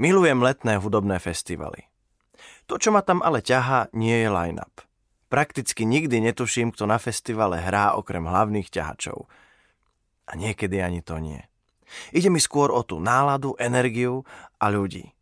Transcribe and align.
Milujem 0.00 0.40
letné 0.40 0.80
hudobné 0.80 1.20
festivaly. 1.20 1.92
To, 2.64 2.80
čo 2.80 2.88
ma 2.88 3.04
tam 3.04 3.20
ale 3.20 3.44
ťahá, 3.44 3.92
nie 3.92 4.24
je 4.24 4.28
line-up. 4.32 4.80
Prakticky 5.28 5.84
nikdy 5.84 6.24
netuším, 6.24 6.72
kto 6.72 6.88
na 6.88 6.96
festivale 6.96 7.60
hrá 7.60 7.92
okrem 7.96 8.24
hlavných 8.24 8.72
ťahačov. 8.72 9.28
A 10.28 10.32
niekedy 10.32 10.80
ani 10.80 11.04
to 11.04 11.20
nie. 11.20 11.44
Ide 12.16 12.32
mi 12.32 12.40
skôr 12.40 12.72
o 12.72 12.80
tú 12.80 13.04
náladu, 13.04 13.52
energiu 13.60 14.24
a 14.56 14.72
ľudí. 14.72 15.12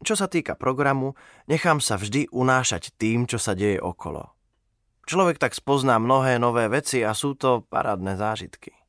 Čo 0.00 0.16
sa 0.16 0.32
týka 0.32 0.56
programu, 0.56 1.12
nechám 1.44 1.76
sa 1.76 2.00
vždy 2.00 2.32
unášať 2.32 2.96
tým, 2.96 3.28
čo 3.28 3.36
sa 3.36 3.52
deje 3.52 3.76
okolo. 3.76 4.32
Človek 5.04 5.36
tak 5.36 5.52
spozná 5.52 6.00
mnohé 6.00 6.40
nové 6.40 6.72
veci 6.72 7.04
a 7.04 7.12
sú 7.12 7.36
to 7.36 7.68
parádne 7.68 8.16
zážitky. 8.16 8.79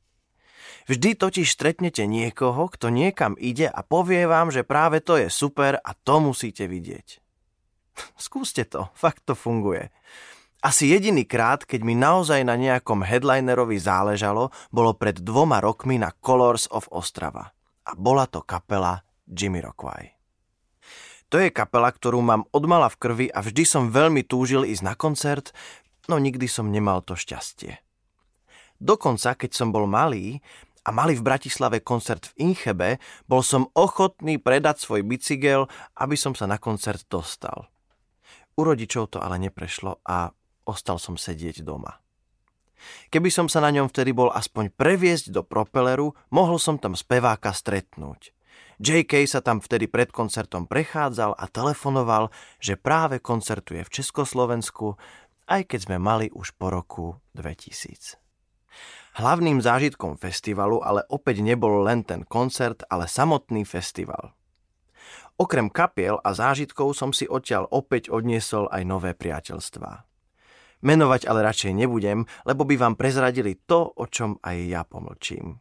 Vždy 0.90 1.14
totiž 1.14 1.46
stretnete 1.46 2.06
niekoho, 2.10 2.66
kto 2.66 2.90
niekam 2.90 3.38
ide 3.38 3.70
a 3.70 3.80
povie 3.86 4.26
vám, 4.26 4.50
že 4.50 4.66
práve 4.66 4.98
to 4.98 5.14
je 5.18 5.30
super 5.30 5.78
a 5.78 5.94
to 5.94 6.18
musíte 6.18 6.66
vidieť. 6.66 7.22
Skúste 8.18 8.66
to, 8.66 8.90
fakt 8.96 9.22
to 9.22 9.38
funguje. 9.38 9.92
Asi 10.62 10.94
jediný 10.94 11.26
krát, 11.26 11.66
keď 11.66 11.82
mi 11.82 11.98
naozaj 11.98 12.46
na 12.46 12.54
nejakom 12.54 13.02
headlinerovi 13.02 13.82
záležalo, 13.82 14.54
bolo 14.70 14.94
pred 14.94 15.18
dvoma 15.18 15.58
rokmi 15.58 15.98
na 15.98 16.14
Colors 16.22 16.70
of 16.70 16.86
Ostrava. 16.94 17.50
A 17.82 17.98
bola 17.98 18.30
to 18.30 18.46
kapela 18.46 19.02
Jimmy 19.26 19.58
Rockway. 19.58 20.14
To 21.34 21.40
je 21.42 21.50
kapela, 21.50 21.90
ktorú 21.90 22.22
mám 22.22 22.46
odmala 22.54 22.86
v 22.92 23.00
krvi 23.00 23.26
a 23.32 23.42
vždy 23.42 23.64
som 23.66 23.90
veľmi 23.90 24.22
túžil 24.22 24.62
ísť 24.62 24.84
na 24.86 24.94
koncert, 24.94 25.50
no 26.06 26.22
nikdy 26.22 26.46
som 26.46 26.70
nemal 26.70 27.02
to 27.02 27.18
šťastie. 27.18 27.82
Dokonca, 28.78 29.34
keď 29.34 29.50
som 29.50 29.74
bol 29.74 29.90
malý, 29.90 30.44
a 30.82 30.90
mali 30.90 31.14
v 31.14 31.22
Bratislave 31.22 31.78
koncert 31.82 32.34
v 32.34 32.50
Inchebe, 32.50 32.98
bol 33.30 33.46
som 33.46 33.70
ochotný 33.78 34.42
predať 34.42 34.82
svoj 34.82 35.06
bicykel, 35.06 35.70
aby 35.98 36.18
som 36.18 36.34
sa 36.34 36.50
na 36.50 36.58
koncert 36.58 37.06
dostal. 37.06 37.70
U 38.58 38.66
rodičov 38.66 39.14
to 39.14 39.18
ale 39.22 39.40
neprešlo 39.40 40.02
a 40.04 40.34
ostal 40.68 40.98
som 40.98 41.16
sedieť 41.16 41.64
doma. 41.64 42.02
Keby 43.14 43.30
som 43.30 43.46
sa 43.46 43.62
na 43.62 43.70
ňom 43.70 43.86
vtedy 43.86 44.10
bol 44.10 44.28
aspoň 44.34 44.74
previesť 44.74 45.30
do 45.30 45.46
propeleru, 45.46 46.18
mohol 46.34 46.58
som 46.58 46.82
tam 46.82 46.98
speváka 46.98 47.54
stretnúť. 47.54 48.34
JK 48.82 49.30
sa 49.30 49.38
tam 49.38 49.62
vtedy 49.62 49.86
pred 49.86 50.10
koncertom 50.10 50.66
prechádzal 50.66 51.38
a 51.38 51.44
telefonoval, 51.46 52.34
že 52.58 52.74
práve 52.74 53.22
koncertuje 53.22 53.86
v 53.86 53.92
Československu, 53.94 54.98
aj 55.46 55.70
keď 55.70 55.80
sme 55.86 55.96
mali 56.02 56.26
už 56.34 56.58
po 56.58 56.74
roku 56.74 57.22
2000. 57.38 58.21
Hlavným 59.12 59.60
zážitkom 59.60 60.16
festivalu 60.16 60.80
ale 60.80 61.04
opäť 61.12 61.44
nebol 61.44 61.84
len 61.84 62.00
ten 62.00 62.24
koncert, 62.24 62.80
ale 62.88 63.04
samotný 63.04 63.68
festival. 63.68 64.32
Okrem 65.36 65.68
kapiel 65.68 66.16
a 66.24 66.32
zážitkov 66.32 66.96
som 66.96 67.12
si 67.12 67.28
odtiaľ 67.28 67.68
opäť 67.68 68.08
odniesol 68.08 68.72
aj 68.72 68.82
nové 68.88 69.12
priateľstvá. 69.12 70.08
Menovať 70.80 71.28
ale 71.28 71.44
radšej 71.44 71.72
nebudem, 71.76 72.24
lebo 72.48 72.64
by 72.64 72.74
vám 72.80 72.94
prezradili 72.96 73.60
to, 73.68 73.84
o 73.84 74.08
čom 74.08 74.40
aj 74.40 74.56
ja 74.64 74.82
pomlčím. 74.82 75.60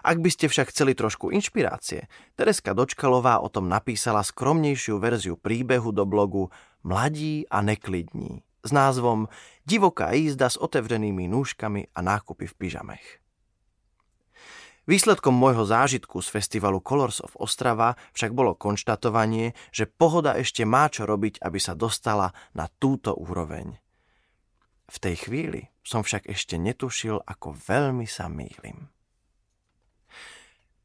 Ak 0.00 0.22
by 0.22 0.30
ste 0.32 0.46
však 0.48 0.72
chceli 0.72 0.94
trošku 0.94 1.28
inšpirácie, 1.34 2.08
Tereska 2.38 2.72
Dočkalová 2.72 3.42
o 3.44 3.52
tom 3.52 3.68
napísala 3.68 4.24
skromnejšiu 4.24 4.96
verziu 4.96 5.34
príbehu 5.36 5.92
do 5.92 6.08
blogu 6.08 6.48
Mladí 6.86 7.44
a 7.50 7.60
neklidní 7.60 8.47
s 8.64 8.70
názvom 8.72 9.28
Divoká 9.66 10.12
jízda 10.12 10.50
s 10.50 10.56
otevřenými 10.56 11.28
nůžkami 11.28 11.86
a 11.94 12.02
nákupy 12.02 12.46
v 12.46 12.54
pyžamech. 12.54 13.18
Výsledkom 14.88 15.36
môjho 15.36 15.68
zážitku 15.68 16.16
z 16.24 16.32
festivalu 16.32 16.80
Colors 16.80 17.20
of 17.20 17.36
Ostrava 17.36 18.00
však 18.16 18.32
bolo 18.32 18.56
konštatovanie, 18.56 19.52
že 19.68 19.84
pohoda 19.84 20.32
ešte 20.32 20.64
má 20.64 20.88
čo 20.88 21.04
robiť, 21.04 21.44
aby 21.44 21.60
sa 21.60 21.76
dostala 21.76 22.32
na 22.56 22.72
túto 22.80 23.12
úroveň. 23.12 23.76
V 24.88 24.96
tej 24.96 25.28
chvíli 25.28 25.68
som 25.84 26.00
však 26.00 26.32
ešte 26.32 26.56
netušil, 26.56 27.20
ako 27.20 27.52
veľmi 27.52 28.08
sa 28.08 28.32
mýlim. 28.32 28.88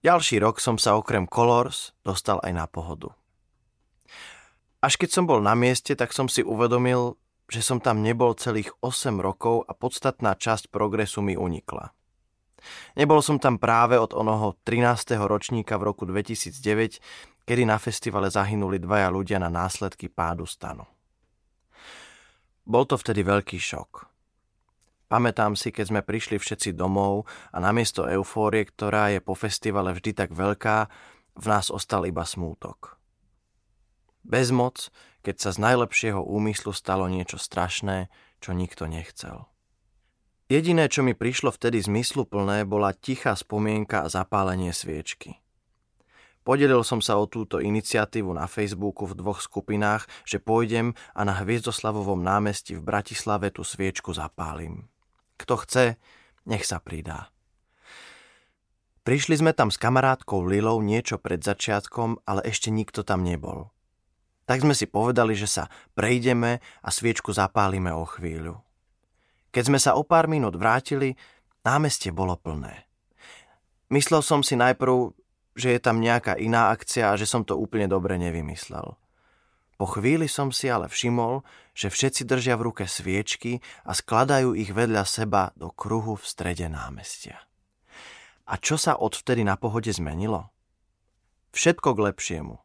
Ďalší 0.04 0.44
rok 0.44 0.60
som 0.60 0.76
sa 0.76 1.00
okrem 1.00 1.24
Colors 1.24 1.96
dostal 2.04 2.44
aj 2.44 2.52
na 2.52 2.68
pohodu. 2.68 3.16
Až 4.84 5.00
keď 5.00 5.16
som 5.16 5.24
bol 5.24 5.40
na 5.40 5.56
mieste, 5.56 5.96
tak 5.96 6.12
som 6.12 6.28
si 6.28 6.44
uvedomil, 6.44 7.16
že 7.48 7.62
som 7.62 7.84
tam 7.84 8.02
nebol 8.02 8.36
celých 8.36 8.72
8 8.80 9.20
rokov 9.20 9.68
a 9.68 9.76
podstatná 9.76 10.36
časť 10.36 10.72
progresu 10.72 11.20
mi 11.20 11.36
unikla. 11.36 11.92
Nebol 12.96 13.20
som 13.20 13.38
tam 13.38 13.60
práve 13.60 14.00
od 14.00 14.16
onoho 14.16 14.56
13. 14.64 15.20
ročníka 15.20 15.76
v 15.76 15.92
roku 15.92 16.08
2009, 16.08 17.04
kedy 17.44 17.64
na 17.68 17.76
festivale 17.76 18.32
zahynuli 18.32 18.80
dvaja 18.80 19.12
ľudia 19.12 19.38
na 19.40 19.52
následky 19.52 20.08
pádu 20.08 20.48
stanu. 20.48 20.88
Bol 22.64 22.88
to 22.88 22.96
vtedy 22.96 23.28
veľký 23.28 23.60
šok. 23.60 24.08
Pamätám 25.12 25.54
si, 25.60 25.70
keď 25.70 25.86
sme 25.92 26.02
prišli 26.02 26.40
všetci 26.40 26.74
domov 26.74 27.28
a 27.52 27.60
namiesto 27.60 28.08
eufórie, 28.08 28.66
ktorá 28.66 29.12
je 29.12 29.20
po 29.20 29.36
festivale 29.36 29.92
vždy 29.94 30.16
tak 30.16 30.32
veľká, 30.32 30.90
v 31.38 31.46
nás 31.46 31.68
ostal 31.70 32.08
iba 32.08 32.24
smútok. 32.24 32.98
Bezmoc, 34.24 34.90
keď 35.24 35.36
sa 35.40 35.50
z 35.56 35.64
najlepšieho 35.64 36.20
úmyslu 36.20 36.76
stalo 36.76 37.08
niečo 37.08 37.40
strašné, 37.40 38.12
čo 38.44 38.52
nikto 38.52 38.86
nechcel. 38.86 39.48
Jediné, 40.52 40.92
čo 40.92 41.02
mi 41.02 41.16
prišlo 41.16 41.56
vtedy 41.56 41.80
zmysluplné, 41.80 42.68
bola 42.68 42.92
tichá 42.92 43.34
spomienka 43.34 44.04
a 44.04 44.12
zapálenie 44.12 44.76
sviečky. 44.76 45.40
Podelil 46.44 46.84
som 46.84 47.00
sa 47.00 47.16
o 47.16 47.24
túto 47.24 47.64
iniciatívu 47.64 48.36
na 48.36 48.52
Facebooku 48.52 49.08
v 49.08 49.16
dvoch 49.16 49.40
skupinách, 49.40 50.12
že 50.28 50.44
pôjdem 50.44 50.92
a 51.16 51.24
na 51.24 51.40
Hviezdoslavovom 51.40 52.20
námestí 52.20 52.76
v 52.76 52.84
Bratislave 52.84 53.48
tú 53.56 53.64
sviečku 53.64 54.12
zapálim. 54.12 54.92
Kto 55.40 55.64
chce, 55.64 55.96
nech 56.44 56.68
sa 56.68 56.84
pridá. 56.84 57.32
Prišli 59.08 59.40
sme 59.40 59.56
tam 59.56 59.72
s 59.72 59.80
kamarátkou 59.80 60.44
Lilou 60.44 60.84
niečo 60.84 61.16
pred 61.16 61.40
začiatkom, 61.40 62.24
ale 62.28 62.44
ešte 62.44 62.72
nikto 62.72 63.08
tam 63.08 63.24
nebol. 63.24 63.72
Tak 64.44 64.60
sme 64.60 64.76
si 64.76 64.86
povedali, 64.88 65.40
že 65.40 65.48
sa 65.48 65.72
prejdeme 65.96 66.60
a 66.84 66.90
sviečku 66.92 67.32
zapálime 67.32 67.96
o 67.96 68.04
chvíľu. 68.04 68.60
Keď 69.54 69.64
sme 69.70 69.80
sa 69.80 69.96
o 69.96 70.04
pár 70.04 70.28
minút 70.28 70.58
vrátili, 70.60 71.16
námestie 71.64 72.12
bolo 72.12 72.36
plné. 72.36 72.90
Myslel 73.94 74.26
som 74.26 74.42
si 74.42 74.58
najprv, 74.58 75.14
že 75.54 75.78
je 75.78 75.80
tam 75.80 76.02
nejaká 76.02 76.34
iná 76.42 76.74
akcia 76.74 77.14
a 77.14 77.20
že 77.20 77.30
som 77.30 77.46
to 77.46 77.54
úplne 77.54 77.86
dobre 77.86 78.18
nevymyslel. 78.18 78.98
Po 79.78 79.86
chvíli 79.86 80.32
som 80.32 80.50
si 80.50 80.72
ale 80.72 80.88
všimol, 80.88 81.44
že 81.76 81.92
všetci 81.92 82.24
držia 82.24 82.56
v 82.56 82.72
ruke 82.72 82.86
sviečky 82.88 83.60
a 83.84 83.92
skladajú 83.92 84.56
ich 84.56 84.72
vedľa 84.72 85.04
seba 85.04 85.52
do 85.60 85.70
kruhu 85.70 86.16
v 86.16 86.24
strede 86.24 86.72
námestia. 86.72 87.38
A 88.48 88.56
čo 88.56 88.80
sa 88.80 88.96
odvtedy 88.96 89.44
na 89.44 89.60
pohode 89.60 89.92
zmenilo? 89.92 90.50
Všetko 91.52 92.00
k 92.00 92.04
lepšiemu. 92.10 92.63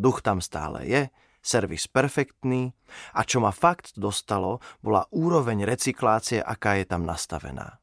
Duch 0.00 0.24
tam 0.24 0.40
stále 0.40 0.88
je, 0.88 1.02
servis 1.44 1.84
perfektný 1.84 2.72
a 3.12 3.20
čo 3.28 3.44
ma 3.44 3.52
fakt 3.52 4.00
dostalo, 4.00 4.64
bola 4.80 5.04
úroveň 5.12 5.68
recyklácie, 5.68 6.40
aká 6.40 6.80
je 6.80 6.88
tam 6.88 7.04
nastavená. 7.04 7.76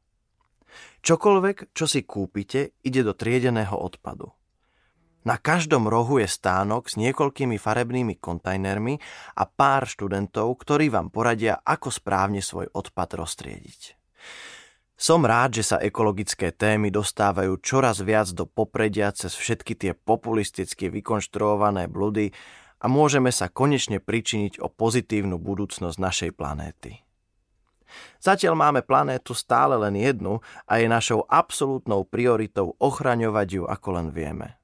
Čokoľvek, 0.98 1.70
čo 1.70 1.86
si 1.86 2.02
kúpite, 2.02 2.74
ide 2.82 3.06
do 3.06 3.14
triedeného 3.14 3.78
odpadu. 3.78 4.34
Na 5.22 5.38
každom 5.38 5.86
rohu 5.86 6.18
je 6.18 6.26
stánok 6.30 6.90
s 6.90 6.98
niekoľkými 6.98 7.54
farebnými 7.54 8.18
kontajnermi 8.18 8.98
a 9.38 9.44
pár 9.46 9.86
študentov, 9.86 10.58
ktorí 10.58 10.90
vám 10.90 11.14
poradia, 11.14 11.62
ako 11.62 11.92
správne 11.92 12.42
svoj 12.42 12.70
odpad 12.74 13.18
roztriediť. 13.18 13.80
Som 14.98 15.22
rád, 15.22 15.62
že 15.62 15.62
sa 15.62 15.78
ekologické 15.78 16.50
témy 16.50 16.90
dostávajú 16.90 17.62
čoraz 17.62 18.02
viac 18.02 18.34
do 18.34 18.50
popredia 18.50 19.14
cez 19.14 19.30
všetky 19.30 19.78
tie 19.78 19.92
populisticky 19.94 20.90
vykonštruované 20.90 21.86
bludy 21.86 22.34
a 22.82 22.90
môžeme 22.90 23.30
sa 23.30 23.46
konečne 23.46 24.02
pričiniť 24.02 24.58
o 24.58 24.66
pozitívnu 24.66 25.38
budúcnosť 25.38 25.96
našej 26.02 26.30
planéty. 26.34 26.98
Zatiaľ 28.18 28.58
máme 28.58 28.82
planétu 28.82 29.38
stále 29.38 29.78
len 29.78 29.94
jednu 29.94 30.42
a 30.66 30.82
je 30.82 30.90
našou 30.90 31.22
absolútnou 31.30 32.02
prioritou 32.02 32.74
ochraňovať 32.82 33.48
ju 33.54 33.62
ako 33.70 33.88
len 34.02 34.08
vieme. 34.10 34.58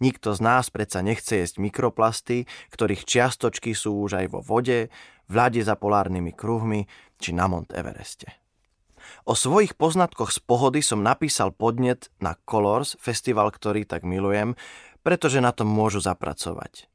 Nikto 0.00 0.32
z 0.32 0.40
nás 0.40 0.72
predsa 0.72 1.04
nechce 1.04 1.44
jesť 1.44 1.60
mikroplasty, 1.60 2.48
ktorých 2.72 3.04
čiastočky 3.04 3.76
sú 3.76 4.00
už 4.00 4.16
aj 4.16 4.26
vo 4.32 4.40
vode, 4.40 4.88
v 5.28 5.32
ľade 5.36 5.60
za 5.60 5.76
polárnymi 5.76 6.32
kruhmi 6.32 6.88
či 7.20 7.36
na 7.36 7.52
Mont 7.52 7.68
Evereste. 7.76 8.47
O 9.28 9.36
svojich 9.36 9.76
poznatkoch 9.76 10.32
z 10.32 10.40
pohody 10.42 10.80
som 10.80 11.04
napísal 11.04 11.52
podnet 11.52 12.12
na 12.18 12.36
Colors, 12.48 12.96
festival, 13.00 13.52
ktorý 13.52 13.84
tak 13.84 14.04
milujem, 14.04 14.56
pretože 15.04 15.40
na 15.40 15.52
tom 15.54 15.68
môžu 15.70 16.02
zapracovať. 16.02 16.90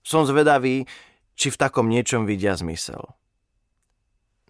Som 0.00 0.24
zvedavý, 0.24 0.88
či 1.36 1.48
v 1.52 1.60
takom 1.60 1.88
niečom 1.88 2.24
vidia 2.28 2.56
zmysel. 2.56 3.16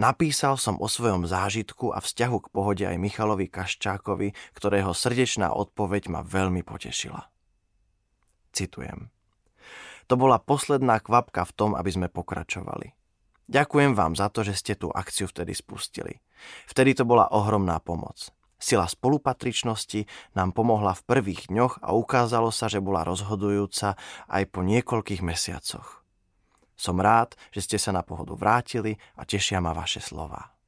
Napísal 0.01 0.57
som 0.57 0.81
o 0.81 0.89
svojom 0.89 1.29
zážitku 1.29 1.93
a 1.93 2.01
vzťahu 2.01 2.39
k 2.41 2.51
pohode 2.51 2.85
aj 2.89 2.97
Michalovi 2.97 3.53
Kaščákovi, 3.53 4.33
ktorého 4.56 4.97
srdečná 4.97 5.53
odpoveď 5.53 6.09
ma 6.09 6.21
veľmi 6.25 6.65
potešila. 6.65 7.29
Citujem. 8.51 9.13
To 10.09 10.19
bola 10.19 10.43
posledná 10.43 10.99
kvapka 10.99 11.47
v 11.47 11.53
tom, 11.55 11.71
aby 11.77 11.91
sme 11.93 12.09
pokračovali. 12.11 13.00
Ďakujem 13.50 13.99
vám 13.99 14.14
za 14.14 14.31
to, 14.31 14.47
že 14.47 14.55
ste 14.55 14.73
tú 14.79 14.94
akciu 14.94 15.26
vtedy 15.26 15.58
spustili. 15.58 16.23
Vtedy 16.70 16.94
to 16.94 17.02
bola 17.02 17.26
ohromná 17.35 17.82
pomoc. 17.82 18.31
Sila 18.62 18.87
spolupatričnosti 18.87 20.06
nám 20.38 20.55
pomohla 20.55 20.94
v 20.94 21.02
prvých 21.02 21.50
dňoch 21.50 21.82
a 21.82 21.91
ukázalo 21.91 22.55
sa, 22.55 22.70
že 22.70 22.79
bola 22.79 23.02
rozhodujúca 23.02 23.99
aj 24.31 24.43
po 24.55 24.62
niekoľkých 24.62 25.26
mesiacoch. 25.26 26.06
Som 26.79 27.02
rád, 27.02 27.35
že 27.50 27.67
ste 27.67 27.76
sa 27.82 27.91
na 27.91 28.06
pohodu 28.06 28.38
vrátili 28.38 28.94
a 29.19 29.26
tešia 29.26 29.58
ma 29.58 29.75
vaše 29.75 29.99
slova. 29.99 30.60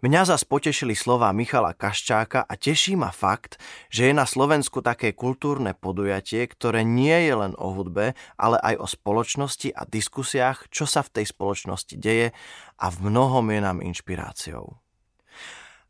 Mňa 0.00 0.32
zas 0.32 0.48
potešili 0.48 0.96
slova 0.96 1.28
Michala 1.36 1.76
Kaščáka 1.76 2.48
a 2.48 2.54
teší 2.56 2.96
ma 2.96 3.12
fakt, 3.12 3.60
že 3.92 4.08
je 4.08 4.16
na 4.16 4.24
Slovensku 4.24 4.80
také 4.80 5.12
kultúrne 5.12 5.76
podujatie, 5.76 6.48
ktoré 6.48 6.88
nie 6.88 7.28
je 7.28 7.34
len 7.36 7.52
o 7.60 7.76
hudbe, 7.76 8.16
ale 8.40 8.56
aj 8.64 8.80
o 8.80 8.86
spoločnosti 8.88 9.68
a 9.76 9.84
diskusiách, 9.84 10.72
čo 10.72 10.88
sa 10.88 11.04
v 11.04 11.20
tej 11.20 11.26
spoločnosti 11.36 12.00
deje 12.00 12.32
a 12.80 12.86
v 12.88 12.96
mnohom 13.12 13.44
je 13.52 13.60
nám 13.60 13.84
inšpiráciou. 13.84 14.80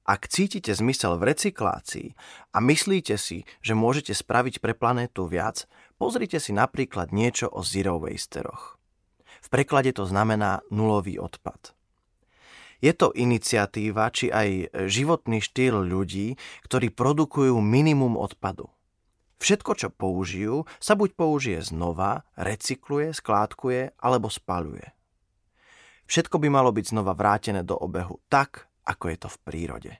Ak 0.02 0.26
cítite 0.26 0.74
zmysel 0.74 1.14
v 1.14 1.30
recyklácii 1.30 2.08
a 2.50 2.58
myslíte 2.58 3.14
si, 3.14 3.46
že 3.62 3.78
môžete 3.78 4.10
spraviť 4.10 4.58
pre 4.58 4.74
planétu 4.74 5.30
viac, 5.30 5.70
pozrite 6.02 6.42
si 6.42 6.50
napríklad 6.50 7.14
niečo 7.14 7.46
o 7.46 7.62
zero 7.62 8.02
wasteroch. 8.02 8.74
V 9.38 9.48
preklade 9.54 9.94
to 9.94 10.02
znamená 10.02 10.66
nulový 10.66 11.22
odpad. 11.22 11.78
Je 12.80 12.92
to 12.96 13.12
iniciatíva 13.12 14.08
či 14.08 14.32
aj 14.32 14.72
životný 14.88 15.44
štýl 15.44 15.84
ľudí, 15.84 16.36
ktorí 16.64 16.92
produkujú 16.92 17.56
minimum 17.60 18.16
odpadu. 18.16 18.72
Všetko, 19.40 19.72
čo 19.72 19.88
použijú, 19.88 20.68
sa 20.76 20.92
buď 20.96 21.16
použije 21.16 21.60
znova, 21.64 22.28
recykluje, 22.36 23.16
skládkuje 23.16 23.96
alebo 23.96 24.28
spaluje. 24.28 24.92
Všetko 26.04 26.36
by 26.42 26.48
malo 26.52 26.74
byť 26.74 26.92
znova 26.92 27.16
vrátené 27.16 27.64
do 27.64 27.78
obehu 27.78 28.20
tak, 28.28 28.68
ako 28.84 29.04
je 29.08 29.16
to 29.16 29.28
v 29.32 29.38
prírode. 29.46 29.92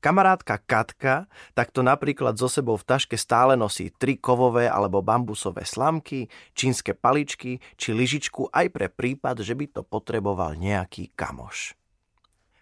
Kamarátka 0.00 0.56
Katka 0.64 1.28
takto 1.52 1.84
napríklad 1.84 2.32
so 2.40 2.48
sebou 2.48 2.80
v 2.80 2.88
taške 2.88 3.20
stále 3.20 3.52
nosí 3.52 3.92
tri 3.92 4.16
kovové 4.16 4.64
alebo 4.64 5.04
bambusové 5.04 5.68
slamky, 5.68 6.32
čínske 6.56 6.96
paličky 6.96 7.60
či 7.76 7.92
lyžičku 7.92 8.48
aj 8.48 8.66
pre 8.72 8.88
prípad, 8.88 9.44
že 9.44 9.52
by 9.52 9.68
to 9.68 9.84
potreboval 9.84 10.56
nejaký 10.56 11.12
kamoš. 11.12 11.76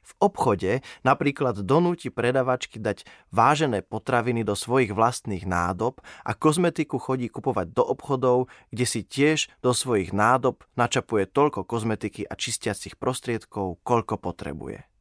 V 0.02 0.12
obchode 0.19 0.82
napríklad 1.06 1.62
donúti 1.62 2.11
predavačky 2.11 2.82
dať 2.82 3.06
vážené 3.31 3.87
potraviny 3.87 4.43
do 4.43 4.58
svojich 4.58 4.91
vlastných 4.91 5.46
nádob 5.46 6.02
a 6.26 6.34
kozmetiku 6.34 6.99
chodí 6.99 7.31
kupovať 7.31 7.70
do 7.70 7.87
obchodov, 7.87 8.50
kde 8.75 8.87
si 8.88 9.06
tiež 9.06 9.46
do 9.62 9.70
svojich 9.70 10.11
nádob 10.11 10.67
načapuje 10.75 11.29
toľko 11.31 11.62
kozmetiky 11.62 12.26
a 12.26 12.34
čistiacich 12.34 12.99
prostriedkov, 12.99 13.79
koľko 13.87 14.19
potrebuje. 14.19 14.98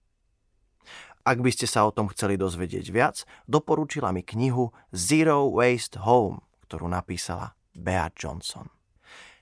Ak 1.28 1.44
by 1.44 1.52
ste 1.52 1.68
sa 1.68 1.84
o 1.84 1.92
tom 1.92 2.08
chceli 2.08 2.40
dozvedieť 2.40 2.88
viac, 2.88 3.28
doporučila 3.52 4.16
mi 4.16 4.24
knihu 4.24 4.72
Zero 4.96 5.52
Waste 5.52 6.00
Home, 6.08 6.40
ktorú 6.64 6.88
napísala 6.88 7.52
Bea 7.76 8.08
Johnson. 8.16 8.72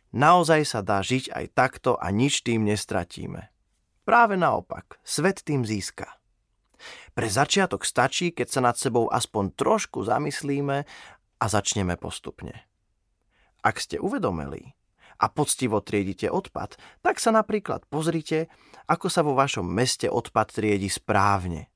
Naozaj 0.10 0.66
sa 0.66 0.82
dá 0.82 1.06
žiť 1.06 1.30
aj 1.30 1.46
takto 1.54 1.94
a 2.02 2.10
nič 2.10 2.42
tým 2.42 2.66
nestratíme. 2.66 3.54
Práve 4.02 4.34
naopak, 4.34 4.98
svet 5.06 5.46
tým 5.46 5.62
získa. 5.62 6.10
Pre 7.14 7.28
začiatok 7.30 7.86
stačí, 7.86 8.34
keď 8.34 8.48
sa 8.50 8.62
nad 8.66 8.82
sebou 8.82 9.06
aspoň 9.14 9.54
trošku 9.54 10.10
zamyslíme 10.10 10.90
a 11.38 11.46
začneme 11.46 12.02
postupne. 12.02 12.66
Ak 13.62 13.78
ste 13.78 14.02
uvedomili 14.02 14.74
a 15.22 15.30
poctivo 15.30 15.86
triedite 15.86 16.34
odpad, 16.34 16.82
tak 17.06 17.22
sa 17.22 17.30
napríklad 17.30 17.86
pozrite, 17.94 18.50
ako 18.90 19.06
sa 19.06 19.22
vo 19.22 19.38
vašom 19.38 19.70
meste 19.70 20.10
odpad 20.10 20.50
triedi 20.50 20.90
správne– 20.90 21.70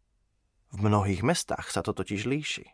v 0.69 0.80
mnohých 0.86 1.25
mestách 1.25 1.69
sa 1.74 1.81
to 1.81 1.94
totiž 1.94 2.30
líši. 2.30 2.66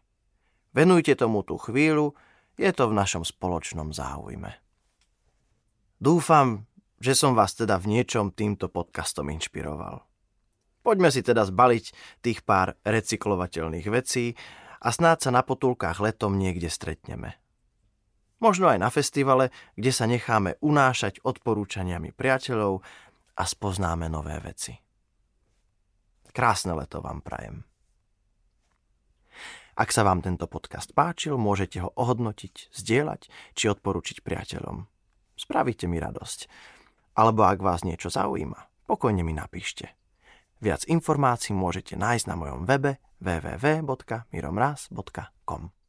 Venujte 0.76 1.16
tomu 1.16 1.44
tú 1.48 1.56
chvíľu, 1.56 2.16
je 2.60 2.68
to 2.72 2.92
v 2.92 2.98
našom 2.98 3.24
spoločnom 3.24 3.96
záujme. 3.96 4.52
Dúfam, 6.00 6.68
že 7.00 7.16
som 7.16 7.36
vás 7.36 7.56
teda 7.56 7.80
v 7.80 8.00
niečom 8.00 8.36
týmto 8.36 8.68
podcastom 8.68 9.32
inšpiroval. 9.32 10.04
Poďme 10.84 11.10
si 11.10 11.26
teda 11.26 11.48
zbaliť 11.48 11.86
tých 12.22 12.44
pár 12.46 12.78
recyklovateľných 12.84 13.88
vecí 13.90 14.36
a 14.84 14.92
snáď 14.92 15.28
sa 15.28 15.32
na 15.34 15.42
potulkách 15.42 15.98
letom 16.04 16.38
niekde 16.38 16.70
stretneme. 16.70 17.40
Možno 18.44 18.68
aj 18.68 18.80
na 18.84 18.92
festivale, 18.92 19.50
kde 19.80 19.92
sa 19.96 20.06
necháme 20.06 20.60
unášať 20.60 21.24
odporúčaniami 21.24 22.12
priateľov 22.12 22.84
a 23.40 23.44
spoznáme 23.48 24.12
nové 24.12 24.38
veci. 24.44 24.76
Krásne 26.36 26.76
leto 26.76 27.00
vám 27.00 27.24
prajem. 27.24 27.64
Ak 29.76 29.92
sa 29.92 30.08
vám 30.08 30.24
tento 30.24 30.48
podcast 30.48 30.96
páčil, 30.96 31.36
môžete 31.36 31.84
ho 31.84 31.92
ohodnotiť, 32.00 32.72
zdieľať 32.72 33.28
či 33.60 33.68
odporučiť 33.68 34.24
priateľom. 34.24 34.88
Spravíte 35.36 35.92
mi 35.92 36.00
radosť. 36.00 36.48
Alebo 37.20 37.44
ak 37.44 37.60
vás 37.60 37.84
niečo 37.84 38.08
zaujíma, 38.08 38.88
pokojne 38.88 39.28
mi 39.28 39.36
napíšte. 39.36 39.92
Viac 40.64 40.88
informácií 40.88 41.52
môžete 41.52 42.00
nájsť 42.00 42.26
na 42.32 42.40
mojom 42.40 42.64
webe 42.64 43.04
www.miromraz.com. 43.20 45.85